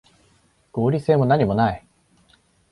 [0.73, 1.85] 合理性もなにもない